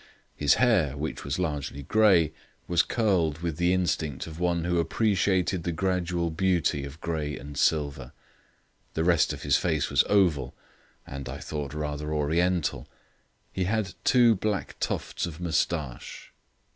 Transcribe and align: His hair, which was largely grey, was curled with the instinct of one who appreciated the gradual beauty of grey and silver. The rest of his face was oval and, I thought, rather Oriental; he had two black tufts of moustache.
His 0.35 0.55
hair, 0.55 0.97
which 0.97 1.23
was 1.23 1.37
largely 1.37 1.83
grey, 1.83 2.33
was 2.67 2.81
curled 2.81 3.41
with 3.43 3.57
the 3.57 3.71
instinct 3.71 4.25
of 4.25 4.39
one 4.39 4.63
who 4.63 4.79
appreciated 4.79 5.61
the 5.61 5.71
gradual 5.71 6.31
beauty 6.31 6.83
of 6.83 6.99
grey 6.99 7.37
and 7.37 7.55
silver. 7.55 8.11
The 8.95 9.03
rest 9.03 9.31
of 9.31 9.43
his 9.43 9.57
face 9.57 9.91
was 9.91 10.03
oval 10.09 10.55
and, 11.05 11.29
I 11.29 11.37
thought, 11.37 11.75
rather 11.75 12.11
Oriental; 12.15 12.87
he 13.53 13.65
had 13.65 13.93
two 14.03 14.33
black 14.33 14.75
tufts 14.79 15.27
of 15.27 15.39
moustache. 15.39 16.31